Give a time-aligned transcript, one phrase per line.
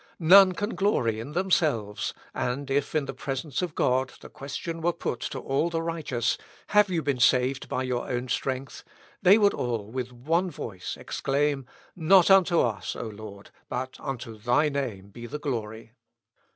[0.17, 4.93] None can glory in themselves; and if in the presence of God, the question were
[4.93, 6.39] put to all the righteous,
[6.69, 8.83] 'Have you been saved by your own strength?'
[9.21, 14.69] they would all with one voice exclaim, 'Not unto us, O Lord, but unto thy
[14.69, 15.91] name be the glory.'